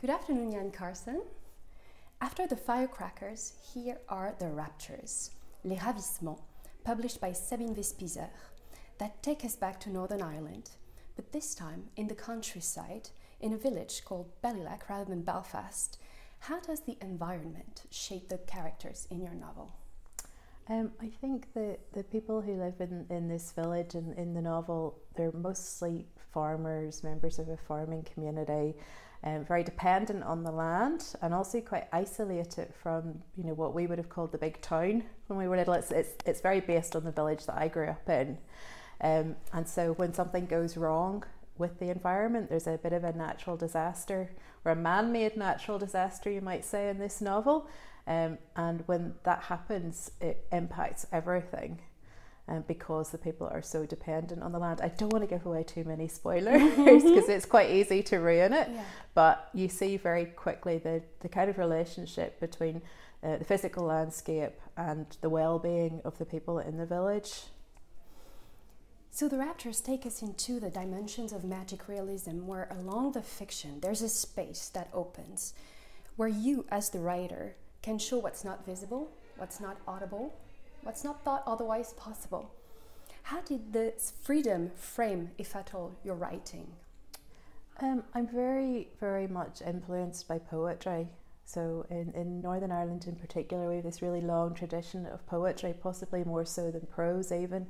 [0.00, 1.20] Good afternoon, Jan Carson.
[2.22, 6.40] After the firecrackers, here are the raptures, Les Ravissements,
[6.84, 8.30] published by Sabine Wespieser,
[8.96, 10.70] that take us back to Northern Ireland,
[11.16, 13.10] but this time in the countryside,
[13.42, 15.98] in a village called Ballylack rather than Belfast.
[16.38, 19.70] How does the environment shape the characters in your novel?
[20.70, 24.40] Um, I think the, the people who live in, in this village and in the
[24.40, 28.76] novel, they're mostly farmers, members of a farming community,
[29.22, 33.86] um, very dependent on the land and also quite isolated from you know what we
[33.86, 35.74] would have called the big town when we were little.
[35.74, 38.38] It's, it's, it's very based on the village that I grew up in.
[39.02, 41.24] Um, and so when something goes wrong
[41.58, 44.30] with the environment, there's a bit of a natural disaster
[44.64, 47.68] or a man made natural disaster, you might say, in this novel.
[48.06, 51.80] Um, and when that happens, it impacts everything
[52.48, 54.80] um, because the people are so dependent on the land.
[54.82, 58.52] I don't want to give away too many spoilers because it's quite easy to ruin
[58.52, 58.68] it.
[58.72, 58.84] Yeah.
[59.14, 62.82] But you see very quickly the, the kind of relationship between
[63.22, 67.42] uh, the physical landscape and the well being of the people in the village.
[69.12, 73.80] So the Raptures take us into the dimensions of magic realism where along the fiction
[73.80, 75.52] there's a space that opens
[76.16, 80.34] where you as the writer can show what's not visible, what's not audible,
[80.82, 82.50] what's not thought otherwise possible.
[83.22, 86.66] How did this freedom frame, if at all, your writing?
[87.80, 91.08] Um, I'm very, very much influenced by poetry.
[91.44, 95.74] So, in, in Northern Ireland in particular, we have this really long tradition of poetry,
[95.80, 97.66] possibly more so than prose, even.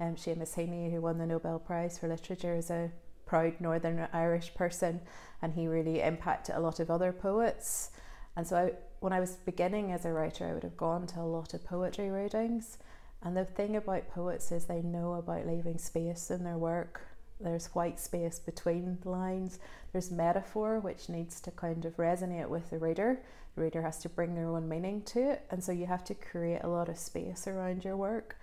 [0.00, 2.90] Um, Seamus Heaney, who won the Nobel Prize for Literature, is a
[3.26, 5.00] proud Northern Irish person,
[5.42, 7.90] and he really impacted a lot of other poets.
[8.36, 11.20] And so, I, when I was beginning as a writer, I would have gone to
[11.20, 12.78] a lot of poetry readings.
[13.22, 17.02] And the thing about poets is they know about leaving space in their work.
[17.40, 19.58] There's white space between the lines.
[19.92, 23.22] There's metaphor, which needs to kind of resonate with the reader.
[23.54, 25.46] The reader has to bring their own meaning to it.
[25.50, 28.36] And so you have to create a lot of space around your work.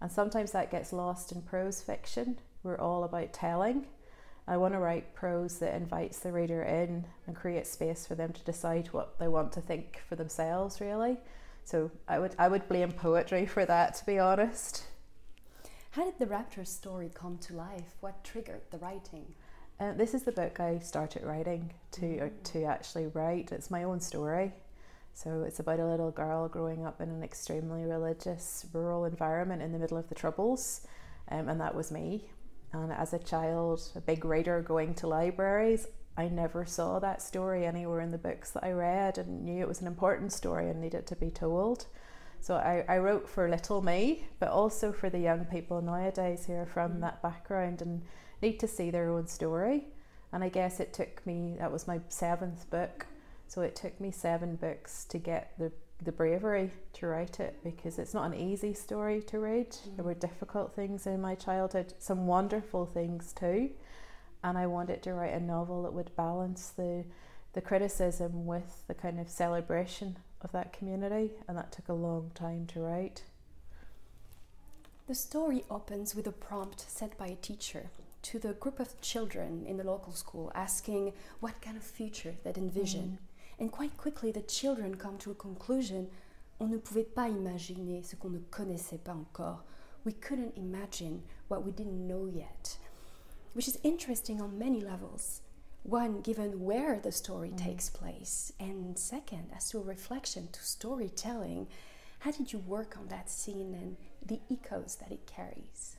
[0.00, 2.38] And sometimes that gets lost in prose fiction.
[2.62, 3.86] We're all about telling.
[4.46, 8.32] I want to write prose that invites the reader in and creates space for them
[8.32, 11.16] to decide what they want to think for themselves, really.
[11.64, 14.84] So I would I would blame poetry for that, to be honest.
[15.92, 17.94] How did the Raptor story come to life?
[18.00, 19.34] What triggered the writing?
[19.78, 22.30] Uh, this is the book I started writing to mm.
[22.52, 23.52] to actually write.
[23.52, 24.52] It's my own story.
[25.14, 29.72] So it's about a little girl growing up in an extremely religious rural environment in
[29.72, 30.86] the middle of the Troubles,
[31.30, 32.24] um, and that was me.
[32.72, 37.64] And as a child, a big reader going to libraries, I never saw that story
[37.64, 40.80] anywhere in the books that I read and knew it was an important story and
[40.80, 41.86] needed to be told.
[42.40, 46.54] So I, I wrote for little me, but also for the young people nowadays who
[46.54, 47.00] are from mm.
[47.00, 48.02] that background and
[48.42, 49.86] need to see their own story.
[50.32, 53.06] And I guess it took me, that was my seventh book.
[53.46, 55.70] So it took me seven books to get the
[56.04, 59.70] the bravery to write it because it's not an easy story to read.
[59.70, 59.96] Mm.
[59.96, 63.70] There were difficult things in my childhood, some wonderful things too.
[64.44, 67.04] And I wanted to write a novel that would balance the
[67.54, 72.30] the criticism with the kind of celebration of that community, and that took a long
[72.34, 73.24] time to write.
[75.06, 77.90] The story opens with a prompt set by a teacher
[78.22, 82.56] to the group of children in the local school asking what kind of future they'd
[82.56, 83.18] envision.
[83.20, 83.31] Mm
[83.62, 86.08] and quite quickly, the children come to a conclusion
[86.58, 89.62] on ne pouvait pas imaginer ce qu'on ne connaissait pas encore.
[90.04, 92.76] We couldn't imagine what we didn't know yet,
[93.52, 95.42] which is interesting on many levels.
[95.84, 97.56] One, given where the story mm.
[97.56, 101.68] takes place, and second, as to a reflection to storytelling.
[102.18, 103.96] How did you work on that scene and
[104.26, 105.94] the echoes that it carries?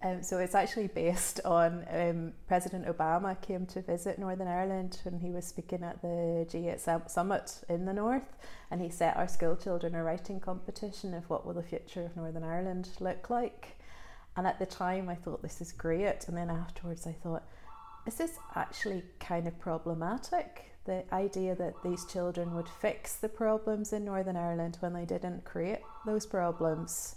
[0.00, 5.18] Um, so it's actually based on um, President Obama came to visit Northern Ireland when
[5.18, 8.36] he was speaking at the G8 summit in the north,
[8.70, 12.16] and he set our school children a writing competition of what will the future of
[12.16, 13.76] Northern Ireland look like.
[14.36, 17.42] And at the time, I thought this is great, and then afterwards, I thought,
[18.06, 20.66] is this actually kind of problematic?
[20.84, 25.44] The idea that these children would fix the problems in Northern Ireland when they didn't
[25.44, 27.16] create those problems.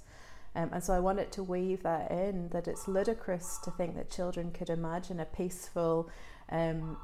[0.55, 4.11] Um, and so I wanted to weave that in that it's ludicrous to think that
[4.11, 6.09] children could imagine a peaceful,
[6.49, 6.97] um,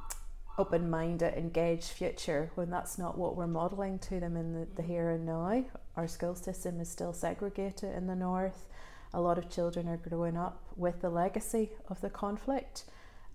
[0.58, 4.82] open minded, engaged future when that's not what we're modelling to them in the, the
[4.82, 5.64] here and now.
[5.96, 8.66] Our school system is still segregated in the north.
[9.14, 12.84] A lot of children are growing up with the legacy of the conflict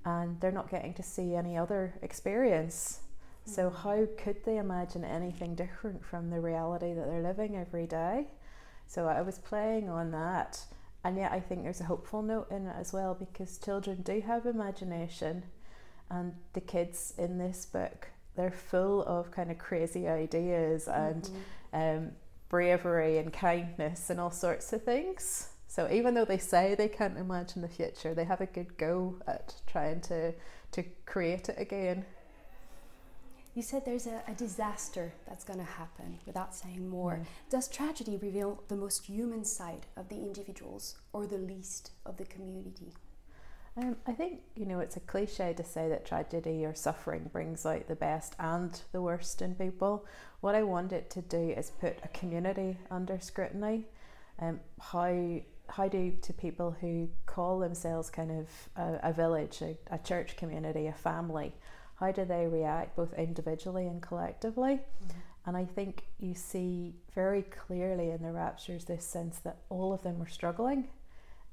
[0.06, 3.00] and they're not getting to see any other experience.
[3.45, 3.75] So, mm.
[3.75, 8.27] how could they imagine anything different from the reality that they're living every day?
[8.93, 10.63] So I was playing on that.
[11.03, 14.21] And yet, I think there's a hopeful note in it as well because children do
[14.21, 15.43] have imagination,
[16.09, 21.29] and the kids in this book they're full of kind of crazy ideas and
[21.73, 22.05] mm-hmm.
[22.05, 22.11] um,
[22.49, 25.49] bravery and kindness and all sorts of things.
[25.67, 29.15] So even though they say they can't imagine the future, they have a good go
[29.27, 30.33] at trying to
[30.71, 32.05] to create it again.
[33.55, 37.19] You said there's a, a disaster that's going to happen without saying more.
[37.21, 37.25] Mm.
[37.51, 42.25] Does tragedy reveal the most human side of the individuals or the least of the
[42.25, 42.94] community?
[43.75, 47.65] Um, I think, you know, it's a cliche to say that tragedy or suffering brings
[47.65, 50.05] out the best and the worst in people.
[50.41, 53.85] What I want it to do is put a community under scrutiny.
[54.39, 59.77] Um, how how do to people who call themselves kind of a, a village, a,
[59.89, 61.53] a, church community, a family,
[61.95, 64.73] how do they react both individually and collectively?
[64.73, 65.19] Mm-hmm.
[65.45, 70.01] And I think you see very clearly in the raptures this sense that all of
[70.01, 70.87] them are struggling,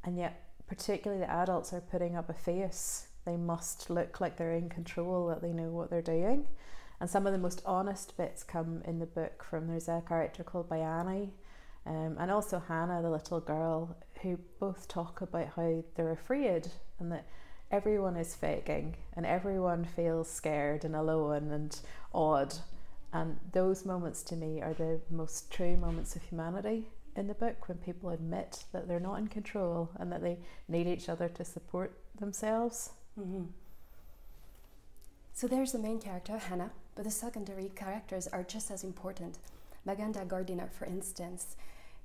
[0.04, 3.08] and yet particularly the adults are putting up a face.
[3.24, 6.46] They must look like they're in control, that they know what they're doing.
[7.00, 10.44] And some of the most honest bits come in the book from there's a character
[10.44, 11.30] called Bayani,
[11.86, 17.10] um, and also Hannah, the little girl, who both talk about how they're afraid and
[17.10, 17.26] that
[17.70, 21.78] everyone is faking and everyone feels scared and alone and
[22.12, 22.54] odd.
[23.12, 27.68] And those moments to me are the most true moments of humanity in the book
[27.68, 30.38] when people admit that they're not in control and that they
[30.68, 32.90] need each other to support themselves.
[33.18, 33.44] Mm-hmm.
[35.32, 39.38] So there's the main character, Hannah, but the secondary characters are just as important.
[39.86, 41.56] Maganda Gardiner, for instance,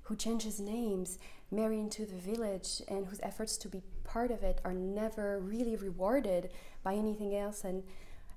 [0.04, 1.20] who changes names,
[1.52, 5.76] marry into the village, and whose efforts to be part of it are never really
[5.76, 6.52] rewarded
[6.84, 7.84] by anything else, and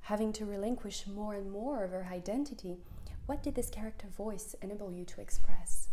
[0.03, 2.79] having to relinquish more and more of her identity.
[3.27, 5.89] What did this character voice enable you to express?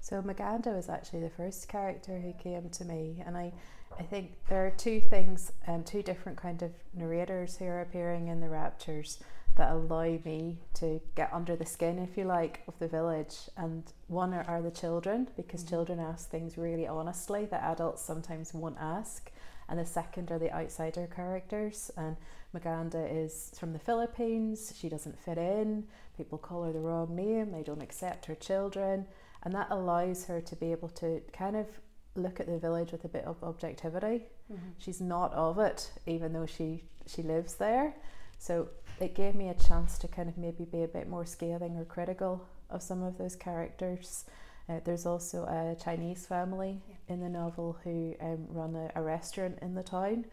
[0.00, 3.52] So Maganda was actually the first character who came to me, and I,
[3.98, 7.82] I think there are two things and um, two different kind of narrators who are
[7.82, 9.18] appearing in the Raptures
[9.56, 13.36] that allow me to get under the skin, if you like, of the village.
[13.56, 15.70] And one are, are the children, because mm-hmm.
[15.70, 19.30] children ask things really honestly that adults sometimes won't ask.
[19.68, 21.90] And the second are the outsider characters.
[21.96, 22.16] And
[22.54, 24.72] Maganda is from the Philippines.
[24.76, 25.84] She doesn't fit in.
[26.16, 27.52] People call her the wrong name.
[27.52, 29.06] They don't accept her children.
[29.42, 31.66] And that allows her to be able to kind of
[32.14, 34.26] look at the village with a bit of objectivity.
[34.52, 34.70] Mm-hmm.
[34.78, 37.94] She's not of it, even though she, she lives there.
[38.38, 38.68] So
[39.00, 41.84] it gave me a chance to kind of maybe be a bit more scathing or
[41.84, 44.24] critical of some of those characters.
[44.68, 47.14] Uh, there's also a Chinese family yeah.
[47.14, 50.24] in the novel who um, run a, a, restaurant in the town,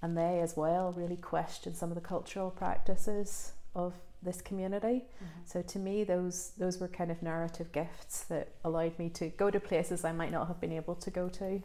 [0.00, 5.04] and they as well really question some of the cultural practices of this community.
[5.16, 5.40] Mm-hmm.
[5.44, 9.50] So to me, those those were kind of narrative gifts that allowed me to go
[9.50, 11.62] to places I might not have been able to go to.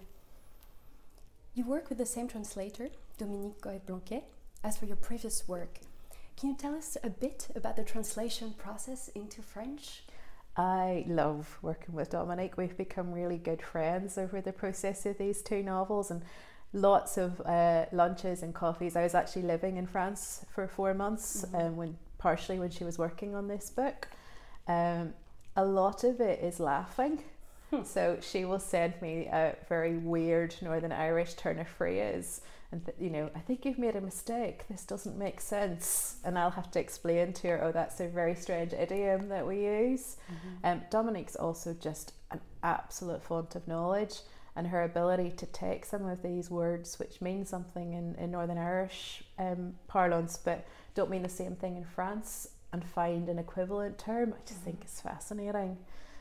[1.54, 4.26] You work with the same translator, Dominique Goy-Blanquet,
[4.64, 5.80] as for your previous work.
[6.40, 10.04] Can you tell us a bit about the translation process into French?
[10.56, 12.58] I love working with Dominique.
[12.58, 16.22] We've become really good friends over the process of these two novels and
[16.74, 18.96] lots of uh, lunches and coffees.
[18.96, 21.56] I was actually living in France for four months, mm-hmm.
[21.56, 24.08] um, when partially when she was working on this book.
[24.68, 25.16] Um,
[25.56, 27.24] a lot of it is laughing.
[27.72, 27.84] Hmm.
[27.84, 32.42] So she will send me a very weird Northern Irish turn of phrase
[32.72, 34.68] and th- you know, I think you've made a mistake.
[34.70, 37.64] This doesn't make sense, and I'll have to explain to her.
[37.64, 40.18] Oh, that's a very strange idiom that we use.
[40.30, 40.66] Mm-hmm.
[40.66, 44.16] Um, Dominique's also just an absolute font of knowledge,
[44.56, 48.58] and her ability to take some of these words, which mean something in, in Northern
[48.58, 53.98] Irish um, parlance, but don't mean the same thing in France, and find an equivalent
[53.98, 54.34] term.
[54.34, 54.72] I just mm-hmm.
[54.72, 55.78] think is fascinating.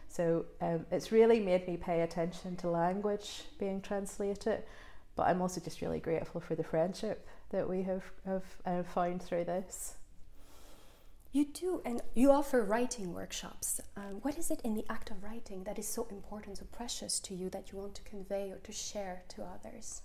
[0.08, 4.62] So um, it's really made me pay attention to language being translated
[5.16, 9.22] but I'm also just really grateful for the friendship that we have, have uh, found
[9.22, 9.94] through this.
[11.32, 13.80] You do, and you offer writing workshops.
[13.96, 17.18] Um, what is it in the act of writing that is so important, so precious
[17.20, 20.02] to you that you want to convey or to share to others?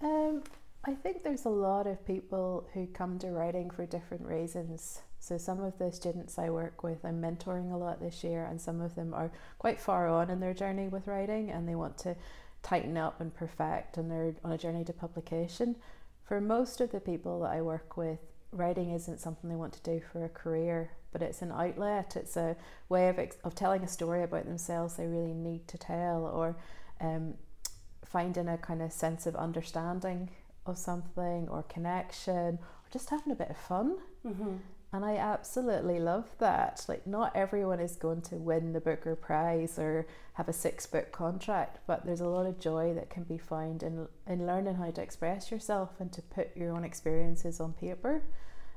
[0.00, 0.42] Um,
[0.84, 5.02] I think there's a lot of people who come to writing for different reasons.
[5.20, 8.60] So, some of the students I work with, I'm mentoring a lot this year, and
[8.60, 11.98] some of them are quite far on in their journey with writing and they want
[11.98, 12.16] to
[12.62, 15.76] tighten up and perfect and they're on a journey to publication.
[16.24, 18.18] For most of the people that I work with,
[18.52, 22.16] writing isn't something they want to do for a career, but it's an outlet.
[22.16, 22.56] It's a
[22.88, 26.56] way of, ex- of telling a story about themselves they really need to tell, or
[27.00, 27.34] um,
[28.04, 30.30] finding a kind of sense of understanding
[30.66, 33.98] of something, or connection, or just having a bit of fun.
[34.26, 34.56] Mm-hmm.
[34.92, 36.84] And I absolutely love that.
[36.88, 41.12] Like, not everyone is going to win the Booker Prize or have a six book
[41.12, 44.90] contract, but there's a lot of joy that can be found in, in learning how
[44.90, 48.22] to express yourself and to put your own experiences on paper.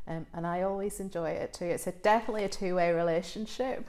[0.06, 1.65] Um, and I always enjoy it too.
[1.65, 3.88] It's a, definitely a two way relationship.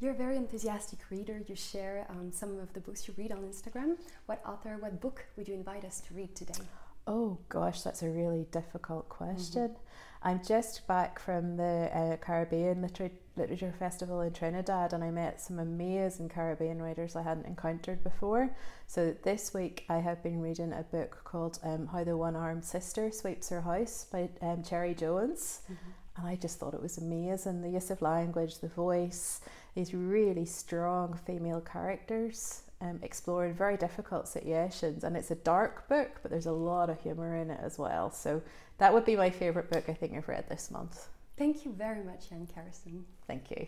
[0.00, 1.42] You're a very enthusiastic reader.
[1.48, 3.96] You share um, some of the books you read on Instagram.
[4.26, 6.62] What author, what book would you invite us to read today?
[7.08, 9.70] Oh gosh, that's a really difficult question.
[9.70, 10.28] Mm-hmm.
[10.28, 15.40] I'm just back from the uh, Caribbean Liter- Literature Festival in Trinidad and I met
[15.40, 18.54] some amazing Caribbean writers I hadn't encountered before.
[18.86, 22.64] So this week I have been reading a book called um, How the One Armed
[22.64, 25.60] Sister Sweeps Her House by um, Cherie Jones.
[25.64, 25.90] Mm-hmm.
[26.18, 27.62] And I just thought it was amazing.
[27.62, 29.40] The use of language, the voice,
[29.74, 35.04] these really strong female characters um, exploring very difficult situations.
[35.04, 38.10] And it's a dark book, but there's a lot of humour in it as well.
[38.10, 38.42] So
[38.78, 41.08] that would be my favourite book I think I've read this month.
[41.36, 43.04] Thank you very much, Jan Carson.
[43.26, 43.66] Thank you.